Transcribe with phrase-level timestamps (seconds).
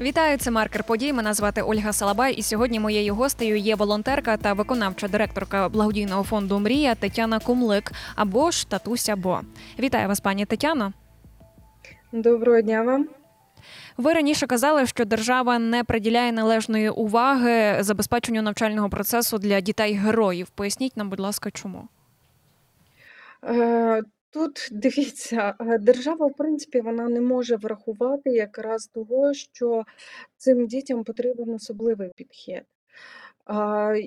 [0.00, 1.12] Вітаю, це маркер подій.
[1.12, 6.58] Мене звати Ольга Салабай, і сьогодні моєю гостею є волонтерка та виконавча директорка благодійного фонду
[6.58, 9.40] Мрія Тетяна Кумлик або ж Татуся Бо.
[9.78, 10.92] Вітаю вас, пані Тетяно.
[12.12, 13.08] Доброго дня вам.
[13.96, 20.48] Ви раніше казали, що держава не приділяє належної уваги забезпеченню навчального процесу для дітей героїв.
[20.48, 21.88] Поясніть нам, будь ласка, чому?
[24.34, 29.84] Тут дивіться, е, держава, в принципі, вона не може врахувати якраз того, що
[30.36, 32.62] цим дітям потрібен особливий підхід.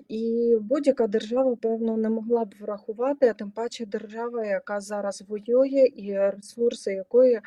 [0.08, 5.88] І будь-яка держава, певно, не могла б врахувати, а тим паче держава, яка зараз воює,
[5.96, 7.40] і ресурси якої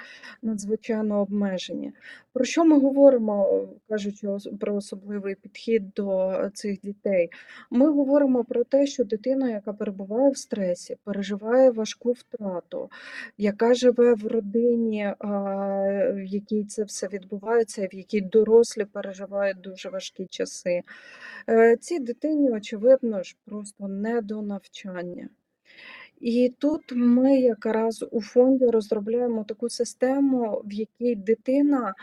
[0.42, 1.92] надзвичайно обмежені.
[2.32, 4.28] Про що ми говоримо, кажучи
[4.60, 7.30] про особливий підхід до цих дітей?
[7.70, 12.90] Ми говоримо про те, що дитина, яка перебуває в стресі, переживає важку втрату,
[13.38, 20.26] яка живе в родині, в якій це все відбувається, в якій дорослі переживають дуже важкі
[20.30, 20.82] часи.
[21.80, 25.28] Цій дитині, очевидно ж, просто не до навчання.
[26.20, 31.94] І тут ми якраз у фонді розробляємо таку систему, в якій дитина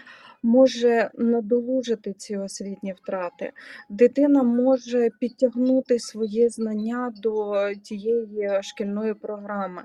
[0.43, 3.51] може надолужити ці освітні втрати.
[3.89, 9.83] Дитина може підтягнути свої знання до тієї шкільної програми.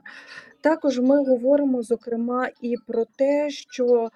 [0.60, 4.10] Також ми говоримо, зокрема, і про те, що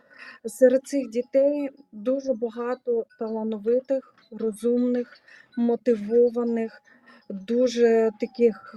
[0.45, 5.19] серед цих дітей дуже багато талановитих, розумних,
[5.57, 6.83] мотивованих,
[7.29, 8.75] дуже таких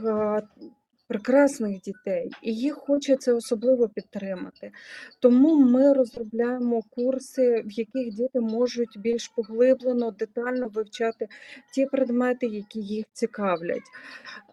[1.09, 4.71] прекрасних дітей, і їх хочеться особливо підтримати.
[5.19, 11.27] Тому ми розробляємо курси, в яких діти можуть більш поглиблено, детально вивчати
[11.73, 13.83] ті предмети, які їх цікавлять.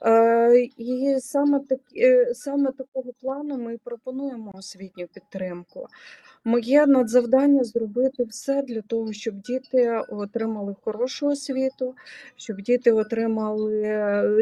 [0.02, 5.86] Е, І саме, так, е, саме такого плану ми пропонуємо освітню підтримку.
[6.44, 11.94] Моє надзавдання зробити все для того, щоб діти отримали хорошу освіту,
[12.36, 13.82] щоб діти отримали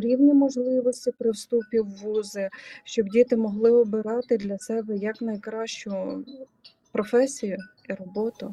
[0.00, 2.48] рівні можливості при вступі в вузи,
[2.84, 6.24] щоб діти могли обирати для себе як найкращу
[6.92, 7.56] професію
[7.88, 8.52] і роботу.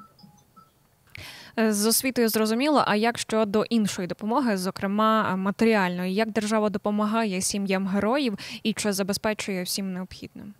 [1.60, 2.84] Е, З освітою зрозуміло.
[2.88, 9.64] А як щодо іншої допомоги, зокрема матеріальної, як держава допомагає сім'ям героїв і чи забезпечує
[9.64, 10.54] всім необхідним?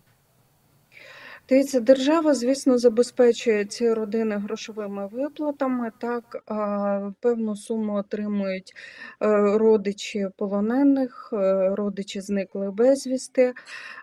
[1.52, 5.92] Дивіться, держава, звісно, забезпечує ці родини грошовими виплатами.
[5.98, 6.44] Так,
[7.20, 8.72] певну суму отримують
[9.22, 9.26] е,
[9.58, 13.52] родичі полонених, е, родичі зниклих безвісти.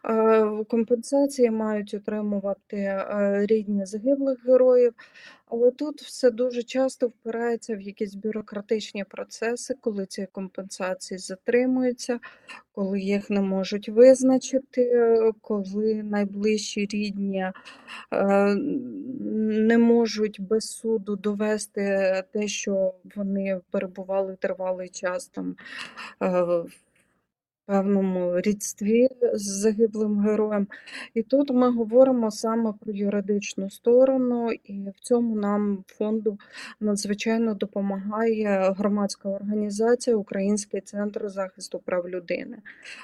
[0.05, 3.05] Е, Компенсації мають отримувати
[3.49, 4.93] рідні загиблих героїв.
[5.51, 12.19] Але тут все дуже часто впирається в якісь бюрократичні процеси, коли ці компенсації затримуються,
[12.71, 17.51] коли їх не можуть визначити, коли найближчі рідні
[18.11, 18.55] е,
[19.67, 21.81] не можуть без суду довести
[22.33, 25.55] те, що вони перебували тривалий час там
[26.21, 26.71] е, в
[27.69, 30.67] певному рідстві з загиблим героєм.
[31.13, 36.37] І тут ми говоримо саме про юридичну сторону, і в цьому нам фонду
[36.79, 42.57] надзвичайно допомагає громадська організація Український центр захисту прав людини.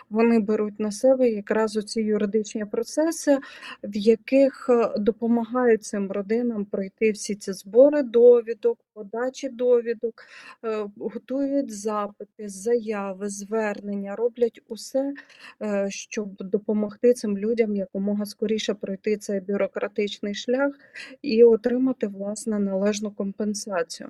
[0.10, 3.38] Вони беруть на себе якраз оці юридичні процеси,
[3.84, 10.24] в яких допомагають цим родинам пройти всі ці збори довідок, подачі довідок,
[10.64, 15.14] е, готують запити, заяви, звернення, роблять усе,
[15.62, 20.74] е, щоб допомогти цим людям якомога скоріше пройти цей бюрократичний шлях
[21.22, 24.10] і отримати власне належну компенсацію.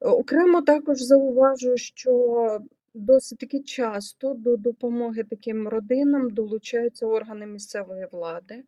[0.00, 2.60] Окремо також зауважу, що
[2.98, 8.62] досить таки часто до допомоги таким родинам долучаються органи місцевої влади.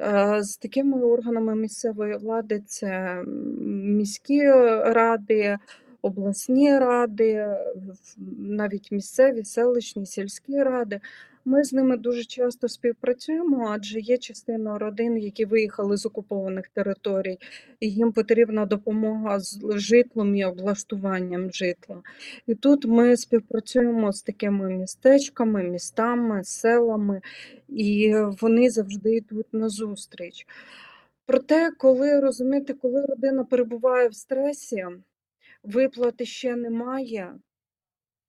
[0.00, 4.42] Е, З такими органами місцевої влади це міські
[4.84, 5.58] ради,
[6.02, 7.56] обласні ради,
[8.38, 11.00] навіть місцеві, селищні, сільські ради.
[11.50, 17.38] Ми з ними дуже часто співпрацюємо, адже є частина родин, які виїхали з окупованих територій,
[17.80, 22.02] і їм потрібна допомога з житлом і облаштуванням житла.
[22.46, 27.20] І тут ми співпрацюємо з такими містечками, містами, селами,
[27.68, 30.46] і вони завжди йдуть на зустріч.
[31.26, 34.86] Проте, коли розумієте, коли родина перебуває в стресі,
[35.62, 37.32] виплати ще немає,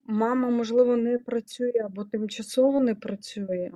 [0.04, 3.72] мама, можливо, не працює або тимчасово не працює,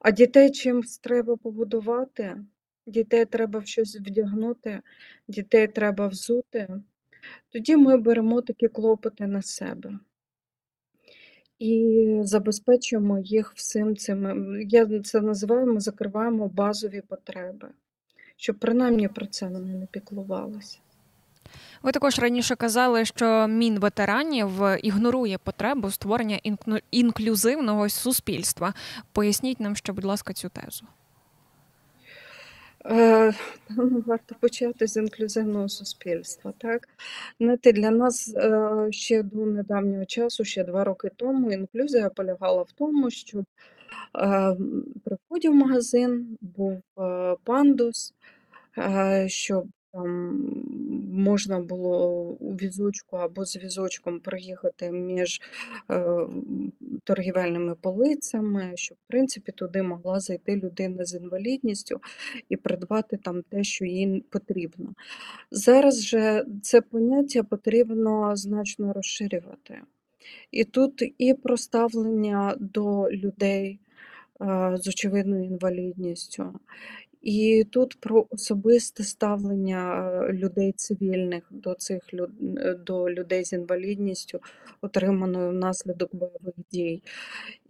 [0.00, 2.36] а дітей чимось треба побудувати,
[2.86, 4.80] дітей треба в щось вдягнути,
[5.28, 6.68] дітей треба взути,
[7.52, 9.98] тоді ми беремо такі клопоти на себе.
[11.58, 14.26] І забезпечуємо їх всім цим.
[14.26, 17.68] ем, Я це називаю, ми закриваємо базові потреби,
[18.36, 20.78] щоб принаймні про це вони не піклувалися.
[21.86, 24.50] Ви також раніше казали, що Мінветеранів
[24.82, 26.40] ігнорує потребу створення
[26.90, 28.74] інклюзивного суспільства.
[29.12, 30.86] Поясніть нам, ще, будь ласка, цю тезу.
[32.86, 33.34] Е,
[33.70, 36.52] ну, Варто почати з інклюзивного суспільства.
[36.58, 36.88] Так?
[37.40, 42.72] Знаєте, для нас е, ще до недавнього часу, ще два роки тому, інклюзія полягала в
[42.72, 43.44] тому, що е,
[45.04, 46.82] при вході в магазин був
[47.44, 48.14] пандус,
[49.26, 50.38] щоб там
[51.12, 55.40] можна було у візочку або з візочком проїхати між
[55.90, 56.04] е,
[57.04, 62.00] торгівельними полицями, щоб в принципі туди могла зайти людина з інвалідністю
[62.48, 64.94] і придбати там те, що їй потрібно.
[65.50, 69.80] Зараз же це поняття потрібно значно розширювати.
[70.50, 73.78] І тут і про ставлення до людей
[74.40, 76.60] е, з очевидною інвалідністю,
[77.26, 83.52] і тут про особисте ставлення е, людей цивільних до цих люд- е, до людей з
[83.52, 84.40] інвалідністю,
[84.80, 87.02] отриманою внаслідок бойових дій.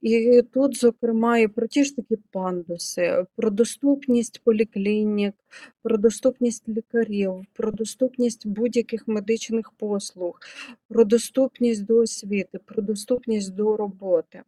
[0.03, 5.35] І тут, зокрема, і про ті ж такі пандуси, про доступність поліклінік,
[5.83, 10.41] про доступність лікарів, про доступність будь-яких медичних послуг,
[10.89, 14.43] про доступність до освіти, про доступність до роботи.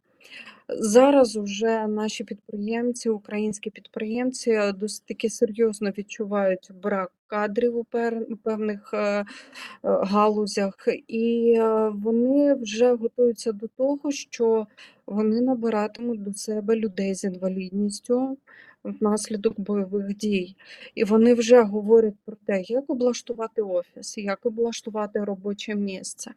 [0.77, 7.85] Зараз вже наші підприємці, українські підприємці, досить таки серйозно відчувають брак кадрів у
[8.43, 9.25] певних е, е,
[9.83, 14.67] галузях, і е, вони вже готуються до того, що
[15.05, 18.37] вони набиратимуть до себе людей з інвалідністю
[18.83, 20.55] внаслідок бойових дій.
[20.95, 26.31] І вони вже говорять про те, як облаштувати офіс, як облаштувати робоче місце,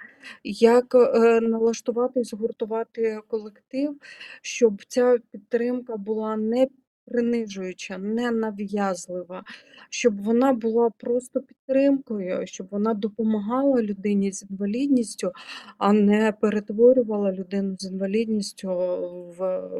[0.45, 3.97] як е, налаштувати і згуртувати колектив,
[4.43, 6.69] щоб ця підтримка була не
[7.05, 9.45] принижуюча, не нав'язлива,
[9.91, 15.33] щоб вона була просто підтримкою, щоб вона допомагала людині з інвалідністю,
[15.79, 18.69] а не перетворювала людину з інвалідністю
[19.39, 19.71] в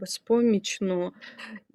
[0.00, 1.12] безпомічну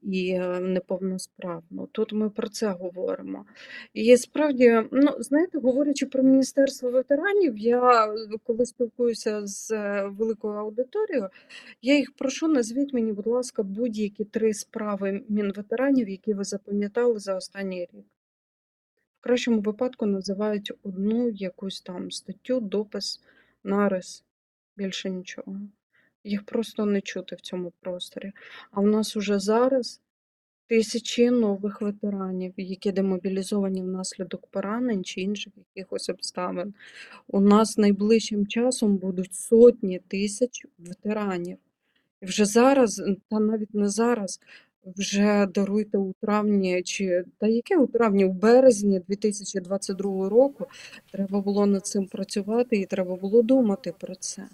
[0.03, 1.87] і е, неповносправну.
[1.91, 3.45] Тут ми про це говоримо.
[3.93, 10.53] І справді, ну знаєте, говорячи про Міністерство ветеранів, я е, коли спілкуюся з е, великою
[10.53, 11.29] аудиторією,
[11.81, 17.35] я їх прошу, назвіть мені, будь ласка, будь-які три справи Мінветеранів, які ви запам'ятали за
[17.35, 18.05] останній рік.
[19.19, 23.21] В кращому випадку називають одну якусь там статтю, допис,
[23.63, 24.23] нарис,
[24.77, 25.55] більше нічого.
[26.23, 28.31] Їх просто не чути в цьому просторі.
[28.71, 30.01] А в нас уже зараз
[30.71, 36.73] тисячі нових ветеранів, які демобілізовані внаслідок поранень чи інших якихось обставин.
[37.27, 41.57] У нас найближчим часом будуть сотні тисяч ветеранів.
[42.21, 44.39] І вже зараз, та навіть не зараз,
[44.85, 50.65] вже даруйте у травні, чи та яке у травні, у березні 2022 року
[51.11, 54.47] треба було над цим працювати і треба було думати про це.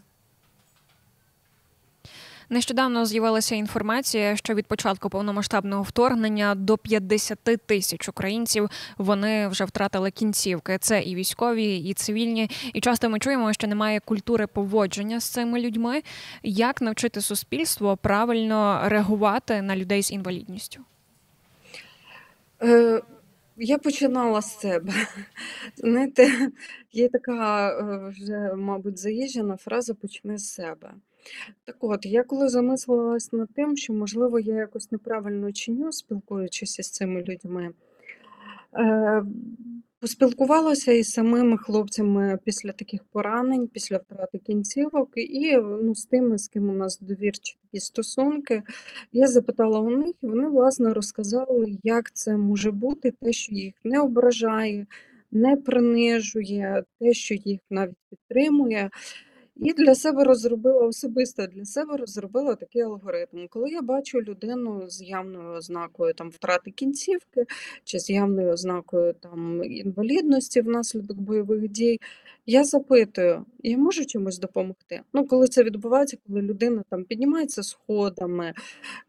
[2.50, 10.12] Нещодавно з'явилася інформація, що від початку повномасштабного вторгнення до 50 тисяч українців вони вже втратили
[10.12, 10.78] кінцівки.
[10.78, 12.50] Це і військові, і цивільні.
[12.74, 16.02] І часто ми чуємо, що немає культури поводження з цими людьми.
[16.44, 20.82] Як навчити суспільство правильно реагувати на людей з інвалідністю?
[22.64, 23.02] Е,
[23.58, 24.94] я починала з себе.
[25.78, 26.52] Знаєте,
[26.92, 30.94] є така е, вже, мабуть, заїжджена фраза почни з себе.
[31.66, 36.92] Так от, я коли замислилась над тим, що, можливо, я якось неправильно чиню, спілкуючись із
[36.92, 37.72] цими людьми,
[38.74, 39.24] е,
[40.00, 46.48] поспілкувалася із самими хлопцями після таких поранень, після втрати кінцівок, і ну, з тими, з
[46.48, 48.64] ким у нас довірчі такі стосунки,
[49.12, 53.74] я запитала у них, і вони, власне, розказали, як це може бути, те, що їх
[53.84, 54.86] не ображає,
[55.32, 58.90] не принижує, те, що їх навіть підтримує.
[59.60, 63.48] І для себе розробила особисто для себе розробила такий алгоритм.
[63.50, 67.46] Коли я бачу людину з явною ознакою там втрати кінцівки
[67.84, 72.00] чи з явною ознакою там інвалідності внаслідок бойових дій,
[72.48, 75.02] я запитую, я можу чимось допомогти?
[75.14, 78.54] Ну, коли це відбувається, коли людина там піднімається сходами,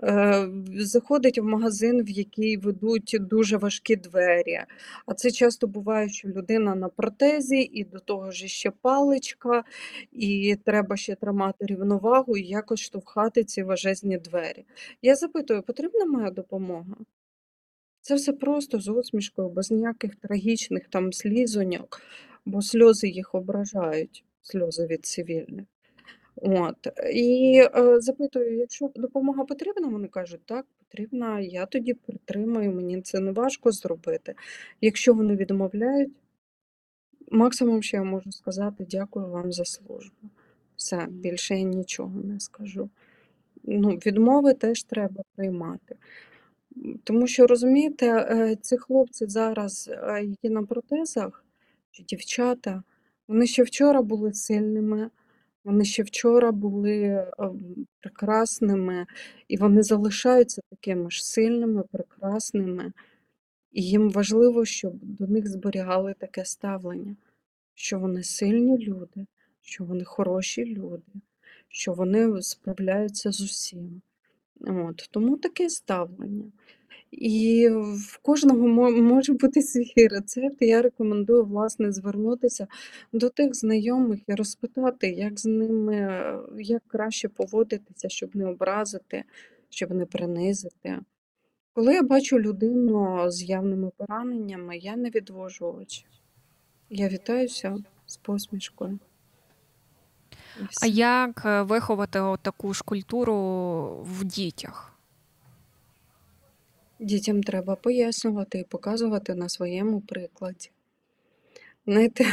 [0.03, 4.61] е, заходить в магазин, в який ведуть дуже важкі двері.
[5.07, 9.65] А це часто буває, що людина на протезі, і до того ж ще паличка,
[10.13, 14.65] і треба ще тримати рівновагу і якось штовхати ці важезні двері.
[15.03, 16.97] Я запитую, потрібна моя допомога?
[18.01, 22.03] Це все просто з усмішкою, без ніяких трагічних там слізоньок,
[22.49, 25.67] бо сльози їх ображають, сльози від цивільних.
[26.37, 26.89] От.
[27.15, 33.21] І е, запитую, якщо допомога потрібна, вони кажуть, так, потрібна, я тоді притримаю, мені це
[33.21, 34.35] не важко зробити.
[34.81, 36.13] Якщо вони відмовляють,
[37.31, 40.29] Максимум, що я можу сказати, дякую вам за службу.
[40.77, 42.91] Все, більше я нічого не скажу.
[43.65, 45.97] Ну, відмови теж треба приймати.
[47.05, 51.45] Тому що, розумієте, е, ці хлопці зараз, е, які на протезах,
[51.91, 52.83] чи дівчата,
[53.29, 55.11] вони ще вчора були сильними,
[55.65, 59.07] вони ще вчора були ем, прекрасними,
[59.49, 62.93] і вони залишаються такими ж сильними, прекрасними.
[63.73, 67.17] І їм важливо, щоб до них зберігали таке ставлення,
[67.75, 69.27] що вони сильні люди,
[69.61, 71.13] що вони хороші люди,
[71.69, 74.03] що вони справляються з усім.
[74.61, 76.53] От, тому таке ставлення.
[77.11, 78.69] І в кожного
[79.03, 80.57] може бути свій рецепт.
[80.63, 82.67] Я рекомендую, власне, звернутися
[83.13, 86.23] до тих знайомих і розпитати, як з ними,
[86.59, 89.25] як краще поводитися, щоб не образити,
[89.71, 90.99] щоб не принизити.
[91.73, 96.07] Коли я бачу людину з явними пораненнями, я не відвожу очі.
[96.91, 98.99] Я вітаюся з посмішкою.
[100.83, 103.35] А як е, виховати таку ж культуру
[104.03, 104.98] в дітях?
[107.01, 110.71] Дітям треба пояснювати і показувати на своєму прикладі.
[111.87, 112.25] Знаєте,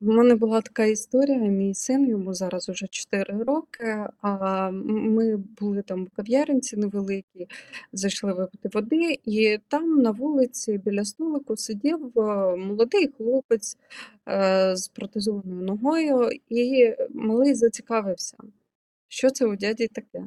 [0.00, 5.82] в мене була така історія, мій син, йому зараз уже 4 роки, а ми були
[5.82, 7.48] там в кав'яринці невеликій,
[7.92, 12.20] зайшли випити води, і там на вулиці біля столику сидів е,
[12.56, 13.76] молодий хлопець
[14.28, 18.36] е, з протезованою ногою, і малий зацікавився,
[19.08, 20.24] що це у дяді таке.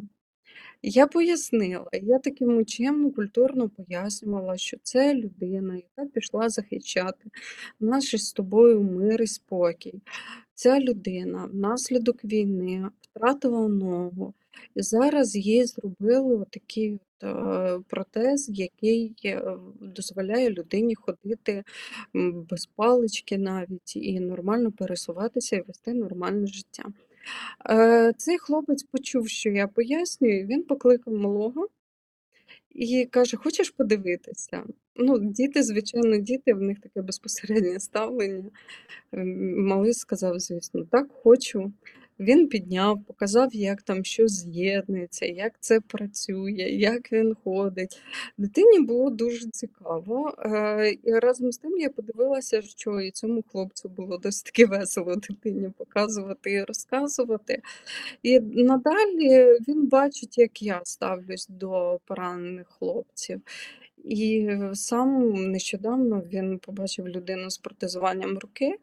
[0.86, 7.30] Я пояснила, я таким чемно, культурно пояснювала, що це людина, яка пішла захищати
[7.80, 10.02] наш із тобою мир і спокій.
[10.54, 14.34] Ця людина внаслідок війни втратила ногу,
[14.75, 21.63] і зараз їй зробили отакий от, е, протез, який е, дозволяє людині ходити
[22.50, 26.84] без палички навіть і нормально пересуватися і вести нормальне життя.
[27.70, 31.68] Е, Цей хлопець почув, що я пояснюю, він покликав малого
[32.72, 34.63] і каже: Хочеш подивитися?
[34.96, 38.50] Ну, діти, звичайно, діти, в них таке безпосереднє ставлення.
[39.58, 41.72] Малий сказав, звісно, так, хочу.
[42.20, 48.01] Він підняв, показав, як там що з'єднується, як це працює, як він ходить.
[48.38, 50.34] Дитині було дуже цікаво.
[50.39, 55.15] Е, І разом з тим я подивилася, що і цьому хлопцю було досить таки весело
[55.15, 57.62] дитині показувати і розказувати.
[58.24, 63.41] І надалі він бачить, як я ставлюсь до поранених хлопців.
[64.03, 68.75] І сам нещодавно він побачив людину з протезуванням руки,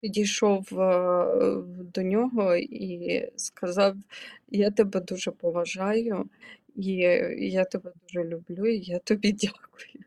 [0.00, 1.26] підійшов е,
[1.94, 3.96] до нього і сказав:
[4.50, 6.28] Я тебе дуже поважаю,
[6.76, 6.94] і
[7.38, 10.04] я тебе дуже люблю, і я тобі дякую.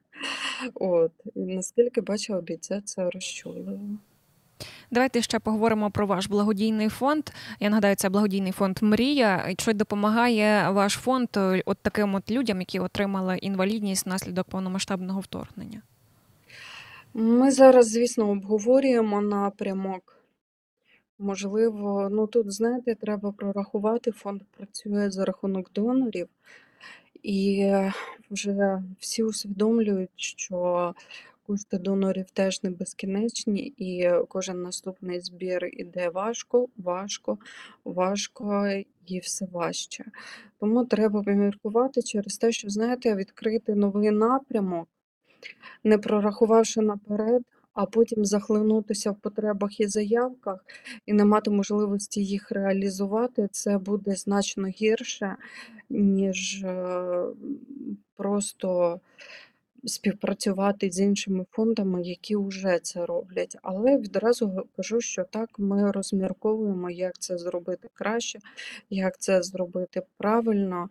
[0.74, 3.80] От, і наскільки бачила бійця, це розчулило.
[4.92, 7.30] Давайте ще поговоримо про ваш благодійний фонд.
[7.60, 9.54] Я нагадаю, це благодійний фонд Мрія.
[9.58, 15.82] Чи допомагає ваш фонд е, от таким от людям, які отримали інвалідність внаслідок повномасштабного вторгнення?
[17.16, 20.24] Ми зараз, звісно, обговорюємо напрямок.
[21.20, 24.12] Можливо, ну тут, знаєте, треба прорахувати.
[24.12, 26.28] Фонд працює за рахунок донорів,
[27.24, 27.72] і
[28.32, 30.94] вже всі усвідомлюють, що
[31.48, 37.38] кошти донорів теж не безкінечні, і кожен наступний збір іде важко, важко,
[37.86, 38.68] важко
[39.08, 40.06] і все важче.
[40.60, 44.88] Тому треба поміркувати через те, що, знаєте, відкрити новий напрямок,
[45.84, 50.66] не прорахувавши наперед, а потім захлинутися в потребах і заявках
[51.06, 55.36] і не мати можливості їх реалізувати, це буде значно гірше,
[55.90, 57.26] ніж е,
[58.16, 59.00] просто
[59.86, 63.58] співпрацювати з іншими фондами, які вже це роблять.
[63.62, 68.40] Але відразу кажу, що так, ми розмірковуємо, як це зробити краще,
[68.90, 70.90] як це зробити правильно.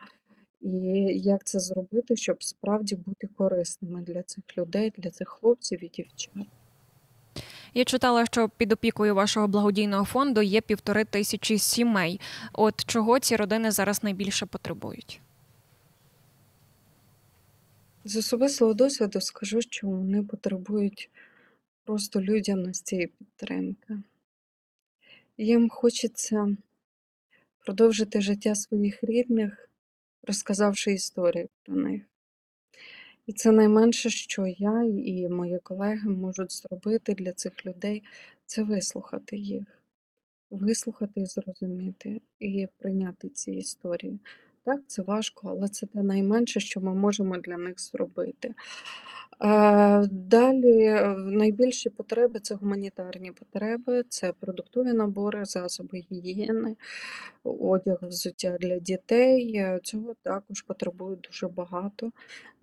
[0.63, 0.71] І
[1.19, 6.47] як це зробити, щоб справді бути корисними для цих людей, для цих хлопців і дівчат.
[7.75, 12.21] Я читала, що під опікою вашого благодійного фонду є півтори тисячі сімей.
[12.53, 15.21] От чого ці родини зараз найбільше потребують?
[18.05, 21.11] З особистого досвіду скажу, що вони потребують
[21.85, 23.99] просто людяності і підтримки.
[25.39, 26.57] Їм хочеться
[27.65, 29.69] продовжити життя своїх рідних,
[30.23, 32.03] розказавши історії про них.
[33.27, 38.03] І це найменше, що я і мої колеги можуть зробити для цих людей,
[38.47, 39.65] це вислухати їх,
[40.51, 44.19] вислухати і зрозуміти, і прийняти ці історії.
[44.65, 48.55] Так, це важко, але це те найменше, що ми можемо для них зробити.
[49.45, 56.77] Е, Далі е, найбільші потреби це гуманітарні потреби, це продуктові набори, засоби гігієни,
[57.45, 59.57] одяг, взуття для дітей.
[59.57, 62.13] Е, Цього також потребують дуже багато.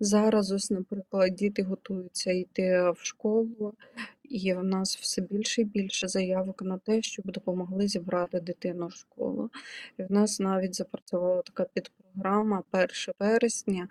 [0.00, 3.74] Зараз, ось, наприклад, діти готуються йти в школу,
[4.30, 8.92] і в нас все більше і більше заявок на те, щоб допомогли зібрати дитину в
[8.92, 9.50] школу.
[9.98, 13.88] І в нас навіть запрацювала така підпрограма 1 вересня,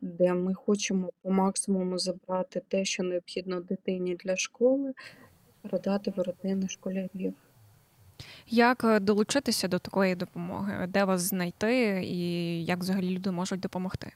[0.00, 4.92] де ми хочемо по максимуму забрати те, що необхідно дитині для школи,
[5.62, 7.34] передати в родини школярів.
[8.48, 10.86] Як е, долучитися до такої допомоги?
[10.88, 14.12] Де вас знайти і як взагалі люди можуть допомогти?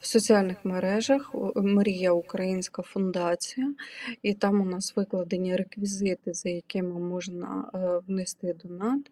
[0.00, 3.74] В соціальних мережах Мрія Українська фундація,
[4.22, 9.10] і там у нас викладені реквізити, за якими можна е, внести донат.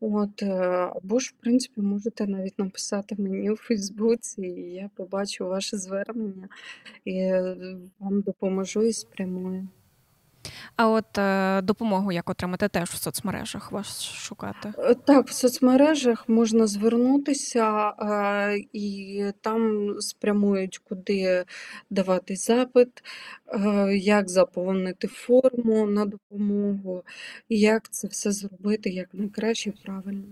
[0.00, 0.48] От, е,
[0.96, 6.48] або ж, в принципі, можете навіть написати мені у Фейсбуці, і я побачу ваше звернення
[7.04, 7.56] і е,
[7.98, 9.68] вам допоможу і спрямую.
[10.76, 14.72] А от е, допомогу як отримати теж в соцмережах вас шукати?
[14.78, 21.44] Е, Так, в соцмережах можна звернутися, е, і там спрямують, куди
[21.90, 23.02] давати запит,
[23.48, 27.04] е, як заповнити форму на допомогу,
[27.48, 30.24] як це все зробити як найкраще і правильно.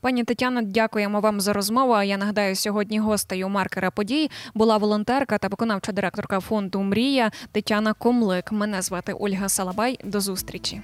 [0.00, 2.02] Пані Тетяно, дякуємо вам за розмову.
[2.02, 8.52] Я нагадаю, сьогодні гостею маркера подій була волонтерка та виконавча директорка фонду Мрія Тетяна Комлик.
[8.52, 9.98] Мене звати Ольга Салабай.
[10.04, 10.82] До зустрічі.